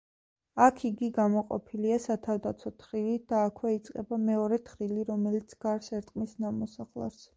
[0.67, 7.23] აქ იგი გამოყოფილია სათავდაცვო თხრილით და აქვე იწყება მეორე თხრილი, რომელიც გარს ერტყმის ნამოსახლარს.